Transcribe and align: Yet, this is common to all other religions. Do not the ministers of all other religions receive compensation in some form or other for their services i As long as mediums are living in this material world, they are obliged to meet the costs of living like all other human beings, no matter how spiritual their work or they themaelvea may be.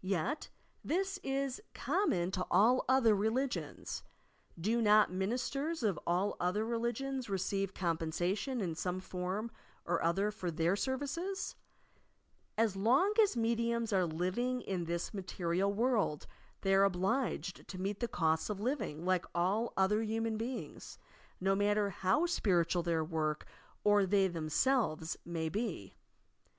Yet, 0.00 0.48
this 0.82 1.18
is 1.22 1.60
common 1.74 2.30
to 2.30 2.46
all 2.50 2.86
other 2.88 3.14
religions. 3.14 4.02
Do 4.58 4.80
not 4.80 5.08
the 5.08 5.14
ministers 5.16 5.82
of 5.82 6.00
all 6.06 6.34
other 6.40 6.64
religions 6.64 7.28
receive 7.28 7.74
compensation 7.74 8.62
in 8.62 8.74
some 8.74 9.00
form 9.00 9.50
or 9.84 10.02
other 10.02 10.30
for 10.30 10.50
their 10.50 10.76
services 10.76 11.56
i 12.56 12.62
As 12.62 12.74
long 12.74 13.12
as 13.22 13.36
mediums 13.36 13.92
are 13.92 14.06
living 14.06 14.62
in 14.62 14.86
this 14.86 15.12
material 15.12 15.70
world, 15.70 16.26
they 16.62 16.74
are 16.74 16.84
obliged 16.84 17.68
to 17.68 17.78
meet 17.78 18.00
the 18.00 18.08
costs 18.08 18.48
of 18.48 18.58
living 18.58 19.04
like 19.04 19.26
all 19.34 19.74
other 19.76 20.00
human 20.00 20.38
beings, 20.38 20.96
no 21.38 21.54
matter 21.54 21.90
how 21.90 22.24
spiritual 22.24 22.82
their 22.82 23.04
work 23.04 23.44
or 23.84 24.06
they 24.06 24.26
themaelvea 24.26 25.16
may 25.26 25.50
be. 25.50 25.92